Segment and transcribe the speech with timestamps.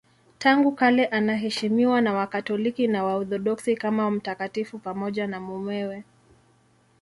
[0.39, 6.03] Tangu kale anaheshimiwa na Wakatoliki na Waorthodoksi kama mtakatifu pamoja na mumewe.